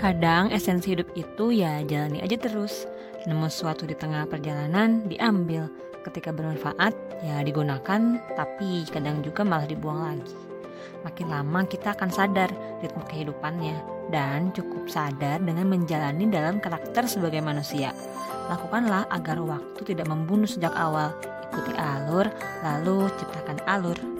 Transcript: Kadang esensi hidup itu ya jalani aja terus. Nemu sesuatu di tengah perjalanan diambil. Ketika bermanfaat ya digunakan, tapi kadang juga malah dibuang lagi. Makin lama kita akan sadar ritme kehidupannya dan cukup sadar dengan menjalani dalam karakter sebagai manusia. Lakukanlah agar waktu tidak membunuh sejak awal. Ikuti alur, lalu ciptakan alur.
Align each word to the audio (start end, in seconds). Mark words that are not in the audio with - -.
Kadang 0.00 0.48
esensi 0.48 0.96
hidup 0.96 1.12
itu 1.12 1.52
ya 1.52 1.84
jalani 1.84 2.24
aja 2.24 2.40
terus. 2.40 2.88
Nemu 3.28 3.52
sesuatu 3.52 3.84
di 3.84 3.92
tengah 3.92 4.24
perjalanan 4.24 5.04
diambil. 5.04 5.68
Ketika 6.00 6.32
bermanfaat 6.32 6.96
ya 7.20 7.44
digunakan, 7.44 8.16
tapi 8.32 8.88
kadang 8.88 9.20
juga 9.20 9.44
malah 9.44 9.68
dibuang 9.68 10.00
lagi. 10.00 10.32
Makin 11.04 11.28
lama 11.28 11.68
kita 11.68 11.92
akan 11.92 12.08
sadar 12.08 12.48
ritme 12.80 13.04
kehidupannya 13.12 14.08
dan 14.08 14.48
cukup 14.56 14.88
sadar 14.88 15.36
dengan 15.44 15.68
menjalani 15.68 16.24
dalam 16.32 16.64
karakter 16.64 17.04
sebagai 17.04 17.44
manusia. 17.44 17.92
Lakukanlah 18.48 19.04
agar 19.12 19.36
waktu 19.44 19.84
tidak 19.84 20.08
membunuh 20.08 20.48
sejak 20.48 20.72
awal. 20.80 21.12
Ikuti 21.52 21.76
alur, 21.76 22.24
lalu 22.64 23.04
ciptakan 23.20 23.60
alur. 23.68 24.19